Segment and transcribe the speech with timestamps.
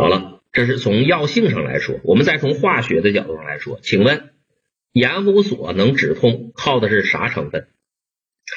[0.00, 4.30] 好了，这是从药性上来说，我们再从化学的角度上来说，请问
[4.92, 7.68] 盐胡索能止痛，靠的是啥成分？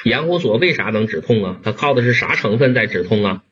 [0.06, 1.60] 盐胡索为啥能止痛啊？
[1.62, 3.44] 它靠的是啥成分在止痛啊？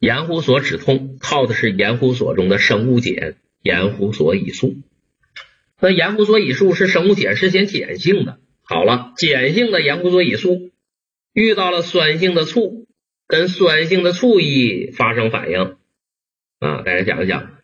[0.00, 4.74] 盐胡索止痛靠的是盐胡索中的生物碱盐胡索乙素。
[5.80, 8.40] 那盐胡索乙素是生物碱，是先碱性的。
[8.64, 10.72] 好了，碱性的盐胡索乙素
[11.32, 12.85] 遇到了酸性的醋。
[13.28, 15.76] 跟酸性的醋一发生反应
[16.60, 17.58] 啊，大家想一想，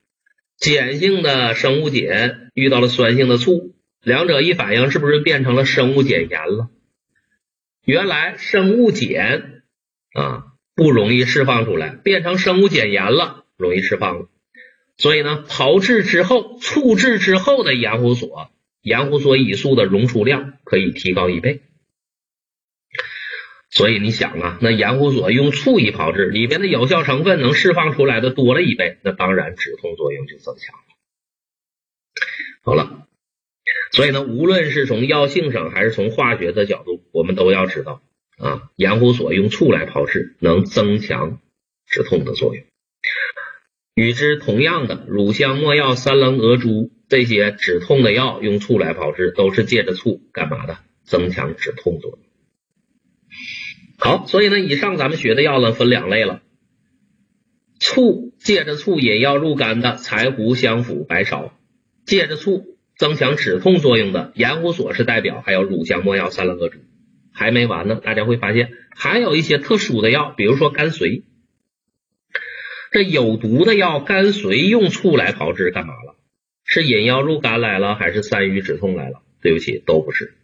[0.59, 6.69] 碱性的生物碱遇到了酸性的醋，两者一反应，是不是变成了生物碱盐了？
[7.85, 9.63] 原来生物碱
[10.15, 14.29] 啊不容易释放出来，变成生物碱盐了，容易释放了。
[14.99, 18.51] 所以呢，炮制之后，醋制之后的盐胡索，
[18.83, 21.63] 盐胡索乙素的溶出量可以提高一倍。
[23.75, 30.83] 所以你想啊，那盐胡索用醋一炮制，里边的有效成分能释放出来的多了一倍，那当然止痛作用就增强了。
[32.63, 33.09] 好了，
[33.93, 38.03] 所以呢，无论是从药性上还是从化学的角度，我们都要知道
[38.37, 41.41] 啊，盐胡索用醋来炮制能增强
[41.87, 42.63] 止痛的作用。
[43.95, 50.79] 与之同样的，乳香、没药、三棱蛾珠这些止痛的药用醋来炮制，都是借着醋干嘛的？
[51.05, 52.19] 增强止痛作用。
[54.05, 56.43] 好，所以呢，以上咱们学的药呢分两类了。
[57.79, 61.53] 醋借着醋引药入肝的柴胡、香附、白芍，
[62.05, 62.65] 借着醋
[62.97, 66.81] 增强止痛作用的盐胡索是代表，还有乳香、没药、三棱蛾珠，
[67.33, 68.01] 还没完呢。
[68.03, 71.23] 大家会发现还有一些特殊的药，比如说甘遂。
[72.91, 76.17] 这有毒的药甘髓用醋来炮制干嘛了？
[76.65, 79.23] 是引药入肝来了，还是散瘀止痛来了？
[79.41, 80.35] 对不起，都不是。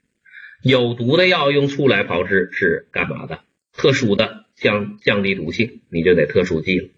[0.63, 3.41] 有毒的药用醋来炮制是干嘛的？
[3.79, 6.89] 特殊的降降低毒性，你就得特殊记了。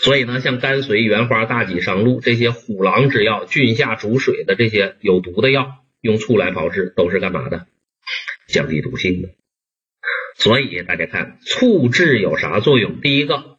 [0.00, 7.68] 所以呢，像甘遂、原花、大戟、商鹿这些虎狼之药、菌下逐水的这些有毒的药，用醋来炮制都是干嘛的？
[8.48, 9.28] 降低毒性的。
[10.34, 13.00] 所以大家看，醋制有啥作用？
[13.00, 13.58] 第一个，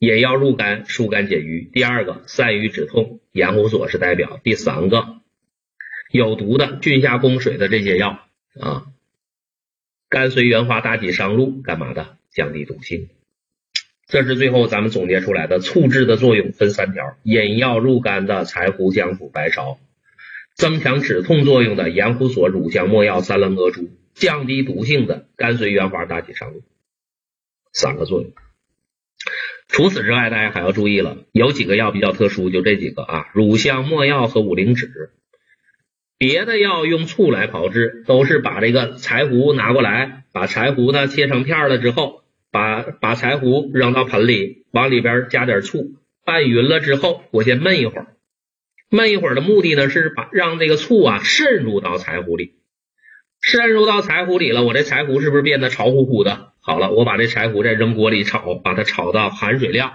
[0.00, 5.20] 引药入肝，疏肝解郁；第二个，散瘀止痛，盐胡索是代表；第三个，
[6.10, 8.26] 有毒的菌下攻水的这些药
[8.60, 8.86] 啊。
[10.08, 12.16] 甘遂、原花、大戟、上路干嘛的？
[12.30, 13.08] 降低毒性。
[14.08, 19.78] 这是最后咱们总结出来的醋制的作用分三条：引药入肝的柴胡、姜附、白芍；
[20.54, 23.84] 增强止痛作用的盐胡索、乳香、没药、三棱蛾珠；
[24.14, 26.62] 降低毒性的甘遂、原花、大戟、上路。
[27.72, 28.32] 三个作用。
[29.66, 35.10] 除此之外，大家还要注意了，有几个药比较特殊，就这几个啊：乳香、没药和五灵脂。
[36.18, 48.06] 别的药用醋来炮制，都是把这个柴胡拿过来，把柴胡呢切成片了之后，把把柴胡扔到盆里，往里边加点醋，拌匀了之后，我先焖一会儿。
[48.90, 52.54] 焖一会儿的目的呢，是把让这个醋啊渗入到柴胡里，
[53.42, 56.52] 渗入到柴胡里了，我这柴胡是不是变得潮乎乎的？
[56.60, 59.92] 好了，我把这柴胡再扔锅里炒，把它炒到含水量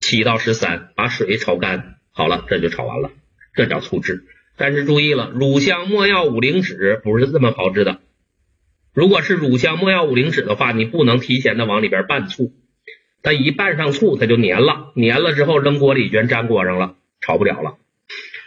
[0.00, 3.10] 七到十三，把水炒干，好了，这就炒完了，
[3.54, 4.24] 这叫醋制。
[4.58, 8.00] 但是注意了，乳香、没药、五灵脂不是这么炮制的。
[8.92, 12.52] 如果是乳香、没药、五灵脂的话，你不能提前的往里边拌醋，
[13.22, 17.76] 它一拌上醋，它就粘了，粘了之后扔锅里全粘锅上了，炒不了了。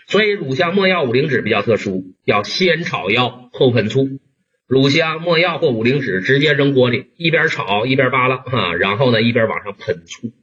[0.07, 4.19] 所以乳香、没药、五灵脂比较特殊，要先炒药后喷醋。
[4.67, 10.33] 乳香、没药或五灵脂直接扔锅里，一边炒一边扒拉啊，然后呢一边往上喷醋，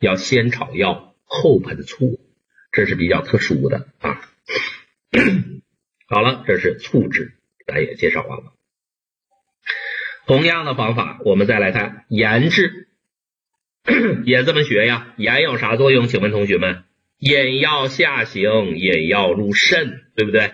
[0.00, 2.18] 要先炒药后喷醋，
[2.70, 4.20] 这是比较特殊的啊。
[6.08, 7.34] 好了，这是醋制，
[7.66, 8.52] 咱也介绍完了。
[10.26, 12.88] 同样的方法，我们再来看盐制，
[14.24, 15.14] 也这么学呀。
[15.16, 16.08] 盐有啥作用？
[16.08, 16.84] 请问同学们，
[17.18, 20.52] 引药下行，引药入肾，对不对？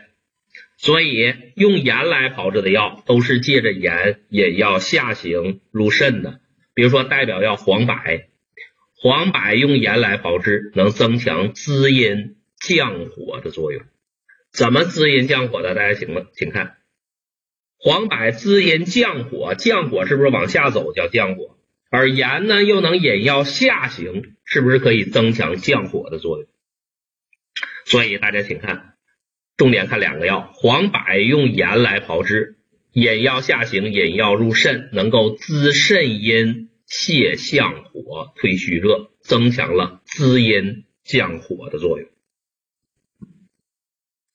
[0.76, 6.40] 所以用盐来炮制的药，都是借着盐引药下行入肾的。
[6.74, 7.94] 比如说代表药黄柏，
[8.96, 13.82] 黄柏用盐来炮制，能增强滋阴降火的作用。
[14.58, 15.76] 怎么滋阴降火的？
[15.76, 16.78] 大家请问，请看，
[17.78, 21.56] 黄柏滋阴降火，降火是不是往下走叫降火？
[21.90, 26.48] 而盐呢，又能引药下行，是不是可以增强降火的作用？
[27.84, 28.94] 所以大家请看，
[29.56, 32.56] 重点看两个药，黄柏用盐来炮制，
[32.92, 42.08] 引药下行，引药入肾，能够滋肾阴、泻降火、退虚热，增强了滋阴降火的作用。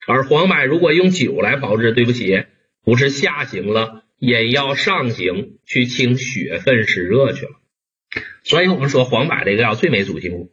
[0.07, 2.45] 而黄柏如果用酒来炮制，对不起，
[2.83, 7.51] 不是下行了，引药上行去清血分湿热去了。
[8.43, 10.51] 所以我们说黄柏这个药最没主心骨，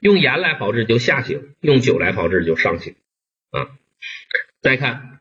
[0.00, 2.96] 用盐来炮制就下行，用酒来炮制就上行
[3.50, 3.68] 啊。
[4.60, 5.20] 再看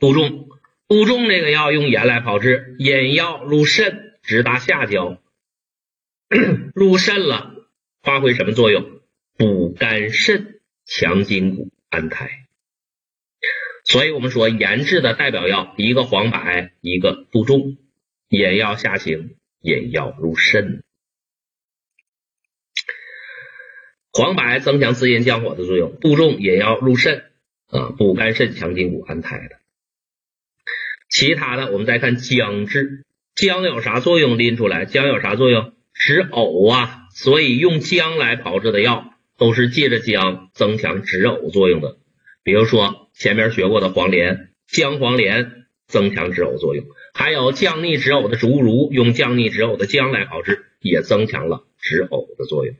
[0.00, 0.48] 杜仲，
[0.88, 5.18] 杜仲这个药用盐来炮制，引药入肾，直达下焦，
[6.74, 7.54] 入肾了，
[8.02, 9.00] 发挥什么作用？
[9.36, 12.30] 补肝肾，强筋骨，安胎。
[13.84, 17.76] 所以我们说研制的代表药，一个黄柏，一个杜仲，
[18.28, 20.82] 引药下行，引药入肾。
[24.12, 27.30] 黄柏增强滋阴降火的作用，杜仲引药入肾
[27.68, 29.60] 啊，补肝肾，强筋骨，安胎的。
[31.08, 33.04] 其他的我们再看姜制，
[33.34, 34.38] 姜有啥作用？
[34.38, 35.74] 拎出来，姜有啥作用？
[35.92, 39.12] 止呕啊，所以用姜来炮制的药。
[39.38, 41.96] 都是借着姜增强止呕作用的，
[42.42, 52.74] 比如说前面学过的黄连，姜黄连增强止呕作用，还有降逆止呕的竹茹，用降逆止呕的姜来炮制，也增强了止呕的作用。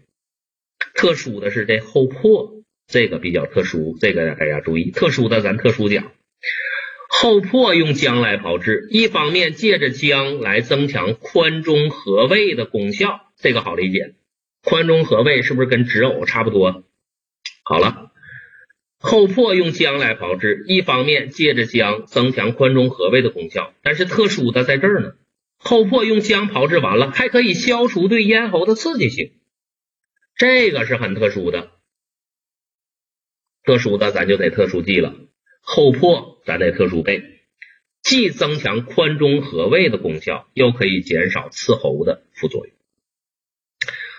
[0.94, 6.12] 特殊的是这后破，这个比较特殊，这个大家注意，特殊的咱特殊讲。
[7.08, 14.14] 后破用姜来炮制，一方面借着姜来增强宽中和胃的功效，这个好理解。
[14.68, 16.82] 宽中和胃是不是跟止呕差不多？
[17.62, 18.10] 好了，
[18.98, 25.12] 后破用姜来炮制，一方面借着姜增强宽中和胃的功效，但是特殊的在这儿呢。
[25.56, 29.34] 后破用姜炮制完了，还可以消除对咽喉的刺激性，
[30.34, 31.70] 这个是很特殊的。
[33.62, 35.14] 特殊的咱就得特殊记了，
[35.60, 37.22] 后破咱得特殊背，
[38.02, 42.75] 既增强宽中和胃的功效，又可以减少刺喉的副作用。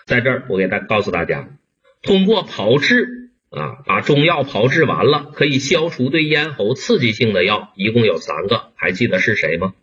[0.07, 1.49] 在这儿，我给大告诉大家，
[2.01, 9.75] 通过炮制啊，把中药炮制完了，可以消除对咽喉刺激性的药，一共有三个，还记得是谁吗？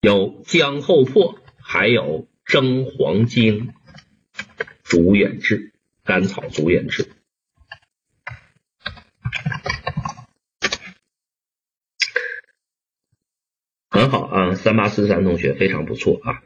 [0.00, 3.72] 有姜厚破，还有蒸黄精、
[4.82, 7.08] 竹远志、甘草竹远志，
[13.88, 16.42] 很好啊，三八四三同学非常不错啊。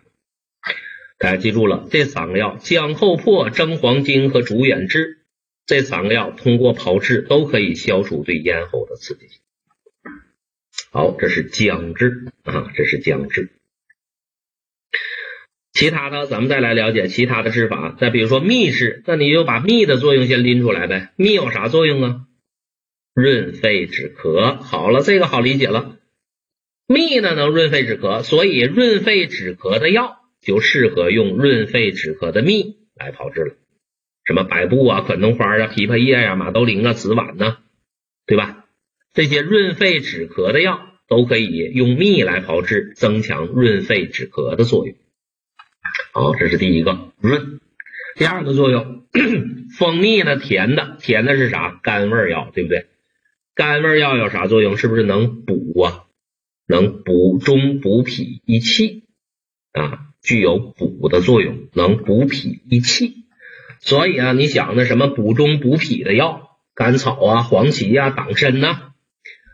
[1.20, 5.18] 大家记住了，这三个药姜后破、蒸黄精和竹远志，
[5.66, 9.42] 这三个药通过炮制都可以消除对咽喉的刺激性。
[10.90, 13.50] 好，这是姜治啊，这是姜治。
[15.74, 17.94] 其他的，咱们再来了解其他的治法。
[18.00, 21.12] 再比如说蜜治，那你就把蜜的作用先拎出来呗。
[21.16, 22.20] 蜜有啥作用啊？
[23.12, 24.56] 润肺止咳。
[24.56, 25.98] 好了，这个好理解了。
[26.86, 30.16] 蜜呢能润肺止咳，所以润肺止咳的药。
[30.40, 33.54] 就适合用润肺止咳的蜜来炮制了，
[34.24, 37.58] 什么百部啊、可弄花啊、枇杷叶呀、马兜铃啊、紫菀呢，
[38.26, 38.66] 对吧？
[39.12, 44.96] 这些润肺止咳的药都可以用蜜来炮制，增强润肺止咳的作用。
[46.12, 47.60] 好，这是第一个润。
[48.16, 49.06] 第二个作用，
[49.78, 51.80] 蜂蜜呢甜的，甜的是啥？
[51.82, 52.86] 甘味药，对不对？
[53.54, 54.76] 甘味药有啥作用？
[54.76, 56.04] 是不是能补啊？
[56.66, 59.04] 能补中补脾益气
[59.72, 60.09] 啊？
[60.22, 63.24] 具有补的作用，能补脾益气，
[63.80, 68.92] 所以啊，你想那什么补中补脾的药，甘草啊、黄芪呀、党参呐，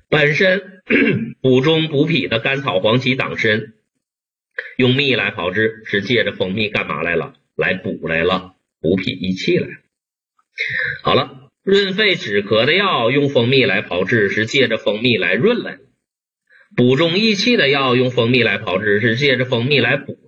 [0.08, 0.82] 本身
[1.40, 3.74] 补中补脾的甘草、黄芪、党参，
[4.76, 7.34] 用蜜来炮制，是借着蜂蜜干嘛来了？
[7.56, 9.68] 来补来了，补脾益气来。
[11.02, 15.78] 好了，润肺止咳的药用蜂蜜来炮制，是借着蜂蜜来润来；
[16.76, 20.18] 补中益气的药用蜂蜜来炮制，是借着蜂蜜来补。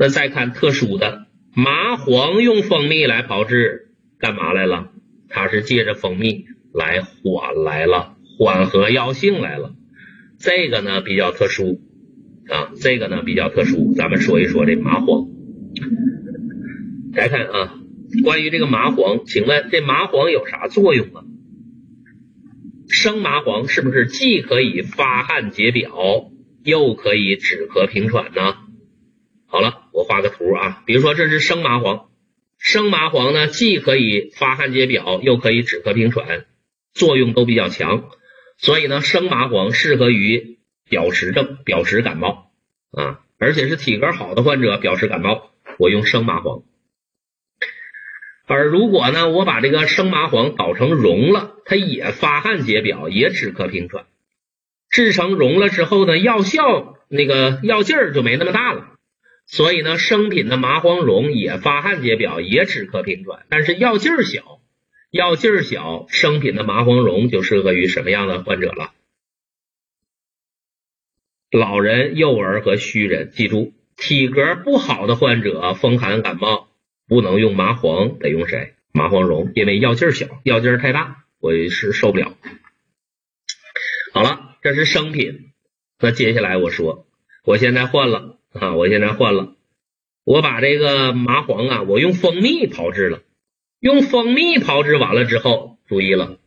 [0.00, 4.92] 那再看特殊的麻黄，用蜂蜜来炮制，干嘛来了？
[5.28, 9.74] 它是借着蜂蜜来缓来了，缓和药性来了。
[10.38, 11.82] 这个呢比较特殊
[12.48, 13.92] 啊，这个呢比较特殊。
[13.94, 15.28] 咱们说一说这麻黄。
[17.12, 17.74] 来看啊，
[18.24, 21.24] 关于这个麻黄，请问这麻黄有啥作用啊？
[22.88, 25.92] 生麻黄是不是既可以发汗解表，
[26.64, 28.54] 又可以止咳平喘呢？
[29.52, 32.08] 好了，我画个图啊，比如说这是生麻黄，
[32.58, 36.46] 生麻黄呢既可以发汗解表，又可以止咳平喘，
[36.94, 38.08] 作用都比较强，
[38.56, 42.50] 所以呢生麻黄适合于表实症、表实感冒
[42.92, 46.62] 啊，而且是体格好的患者表实感冒，我用生麻黄。
[48.46, 54.06] 而如果呢我把这个生麻黄捣成蓉了，它也发汗解表，也止咳平喘，
[54.88, 58.86] 制成蓉了之后呢，药效那个药劲儿就没那么大了。
[59.50, 64.60] 所以呢，生品的麻黄蓉也发汗解表，也止咳平喘，但是药劲儿小，
[65.10, 68.92] 药劲儿小，生品的麻黄蓉就适合于什么样的患者了？
[71.50, 73.32] 老人、幼儿和虚人。
[73.32, 76.68] 记住，体格不好的患者，风寒感冒
[77.08, 78.74] 不能用麻黄，得用谁？
[78.92, 82.36] 麻黄茸，因为药劲儿小，药劲儿太大，我是受不了。
[84.12, 85.50] 好了，这是生品。
[85.98, 87.04] 那接下来我说，
[87.44, 89.54] 我现在换了啊，我现在换了，
[90.24, 93.22] 我把这个麻黄啊，我用蜂蜜炮制了。
[93.78, 96.38] 用蜂蜜炮制完了之后，注意了，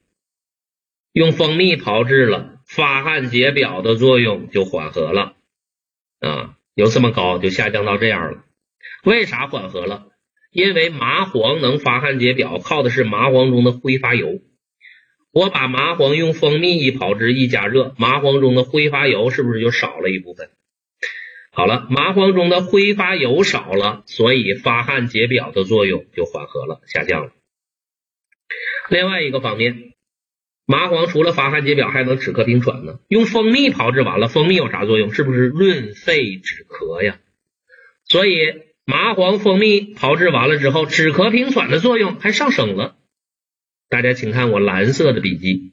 [1.13, 5.33] 用蜂蜜炮制了，发汗解表的作用就缓和了
[6.19, 8.43] 啊，由这么高就下降到这样了。
[9.03, 10.07] 为啥缓和了？
[10.51, 14.39] 因为麻黄能发汗解表，靠的是麻黄中的挥发油。
[15.31, 20.51] 我把麻黄用蜂蜜一炮制一加热，麻黄中的挥发油是不是就少了一部分？
[21.55, 27.31] 好了，麻黄中的挥发油少了，所以发汗解表的作用就缓和了，下降了。
[28.89, 29.93] 另外一个方面，
[30.65, 33.00] 麻黄除了发汗解表，还能止咳平喘呢。
[33.07, 35.13] 用蜂蜜炮制完了，蜂蜜有啥作用？
[35.13, 37.19] 是不是润肺止咳呀？
[38.05, 38.63] 所以。
[38.86, 42.98] 麻黄、蜂蜜炮制完了之后，止咳平喘的作用还上升了。
[43.88, 45.72] 大家请看我蓝色的笔记，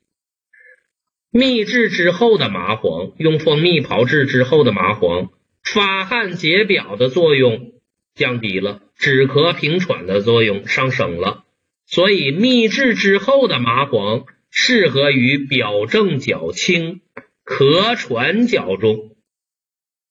[1.32, 5.32] 秘制之后的麻黄，用蜂蜜炮制之后的麻黄，
[5.72, 7.72] 发汗解表的作用
[8.14, 11.44] 降低了，止咳平喘的作用上升了。
[11.86, 17.00] 所以秘制之后的麻黄适合于表症较轻、
[17.44, 19.16] 咳喘较重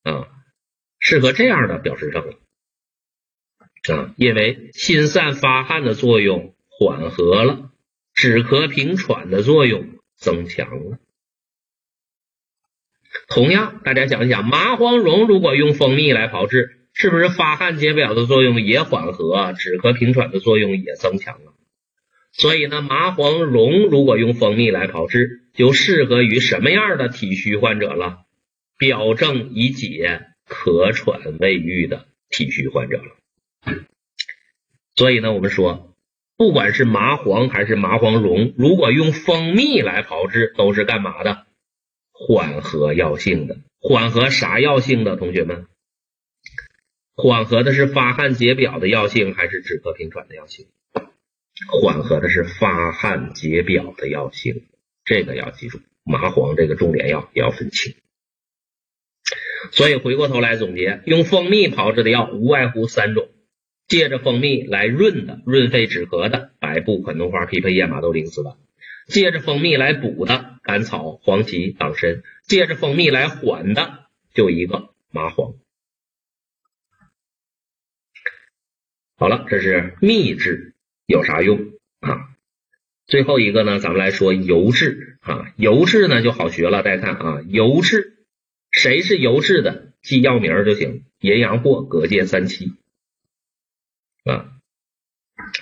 [0.02, 0.28] 啊，
[0.98, 2.34] 适合这样的表实症。
[3.88, 7.70] 啊，因为心散发汗的作用缓和了，
[8.14, 10.98] 止咳平喘的作用增强了。
[13.28, 21.52] 同样，大家想一想，麻黄茸如果用蜂蜜来炮制，是不是发汗解表的作用也缓和，止咳平喘的作用也增强了？
[22.32, 28.20] 所以呢，麻黄茸如果用蜂蜜来炮制，就适合于什么样的体虚患者了？
[28.78, 33.74] 表症已解、咳喘未愈的体虚患者了。
[34.94, 35.96] 所以呢，我们说，
[36.36, 41.46] 不管是麻黄还是麻黄茸，如果用蜂蜜来炮制，都是干嘛的？
[42.22, 45.16] 缓和药性的，缓和啥药性的？
[45.16, 45.66] 同学们，
[47.16, 50.66] 缓和的是发汗解表的药性，还是止咳平喘的药性？
[51.82, 54.66] 缓和的是发汗解表的药性，
[55.04, 55.80] 这个要记住。
[56.04, 57.94] 麻黄这个重点药也要分清。
[59.72, 63.28] 所以回过头来总结，用蜂蜜炮制的药无外乎三种。
[63.88, 68.56] 借着蜂蜜来润的，润肺止咳的，白布、款冬花、枇杷叶、马兜铃、丝柏；
[69.10, 75.54] 借着蜂蜜来补的，甘草、黄芪、党参；借着蜂蜜来缓的，就一个麻黄。
[79.16, 80.74] 好了，这是秘制
[81.06, 82.30] 有啥用啊？
[83.06, 86.82] 最后一个呢，咱们来说油制啊，油制呢就好学了。
[86.82, 88.24] 大家看啊，油制
[88.70, 89.92] 谁是油制的？
[90.00, 92.72] 记药名就行：淫阳藿、葛芥、三七。
[94.24, 94.52] 啊，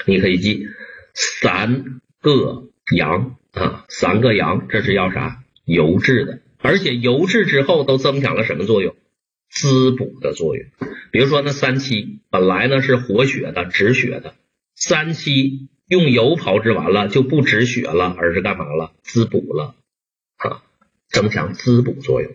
[0.07, 0.69] 你可以记
[1.15, 5.43] 三个阳啊，三个阳，这是要啥？
[5.65, 8.97] 油制的，而且油制之后都增强了什么作用？
[9.51, 10.67] 滋补的作用。
[11.11, 14.35] 比如说那三七本来呢是活血的、止血的，
[14.75, 18.93] 三七用油炮制完了就不止血了，而是干嘛了？
[19.03, 19.75] 滋补了
[20.37, 20.63] 啊，
[21.11, 22.33] 增强滋补作用。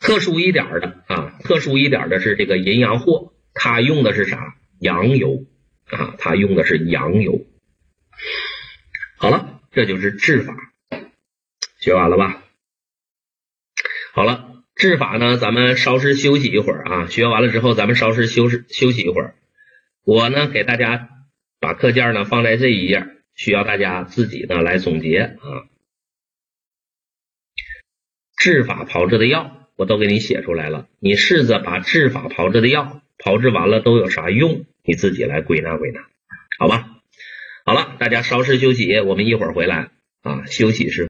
[0.00, 4.56] 特殊一点的啊，特殊一点的是这个淫羊藿，它用的是啥？
[4.78, 5.44] 羊油。
[5.90, 7.44] 啊，它用的是羊油。
[9.16, 10.56] 好了，这就是治法，
[11.78, 12.42] 学完了吧？
[14.12, 17.06] 好了，治法呢，咱们稍事休息一会儿啊。
[17.06, 19.36] 学完了之后，咱们稍事休息休息一会儿。
[20.04, 21.08] 我呢，给大家
[21.60, 25.70] 把课件呢放在这一页，需要大家自己呢来总结啊。
[28.36, 30.88] 治法炮制的药，我都给你写出来了。
[30.98, 34.64] 你试着把治法炮制的药炮制完了都有啥用？
[34.82, 36.00] 你自己来归纳归纳，
[36.58, 36.99] 好吧？
[37.70, 39.90] 好了，大家稍事休息，我们一会儿回来
[40.24, 40.42] 啊。
[40.46, 41.08] 休息是。